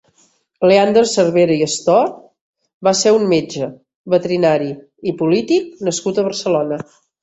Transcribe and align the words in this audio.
Leandre 0.69 1.03
Cervera 1.11 1.57
i 1.59 1.61
Astor 1.65 2.09
va 2.89 2.95
ser 3.03 3.15
un 3.19 3.29
metge, 3.37 3.71
veterinari 4.17 4.75
i 5.15 5.19
polític 5.25 5.73
nascut 5.91 6.21
a 6.27 6.31
Barcelona. 6.35 6.87